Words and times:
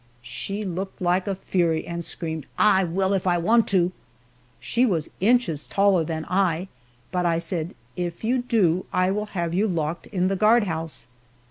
She 0.23 0.65
looked 0.65 0.99
like 0.99 1.27
a 1.27 1.35
fury 1.35 1.85
and 1.85 2.03
screamed, 2.03 2.47
"I 2.57 2.83
will 2.83 3.13
if 3.13 3.27
I 3.27 3.37
want 3.37 3.67
to!" 3.67 3.91
She 4.59 4.83
was 4.83 5.11
inches 5.19 5.67
taller 5.67 6.03
than 6.03 6.25
I, 6.27 6.69
but 7.11 7.23
I 7.27 7.37
said, 7.37 7.75
"If 7.95 8.23
you 8.23 8.39
do, 8.39 8.87
I 8.91 9.11
will 9.11 9.27
have 9.27 9.53
you 9.53 9.67
locked 9.67 10.07
in 10.07 10.27
the 10.27 10.35
guardhouse." 10.35 11.05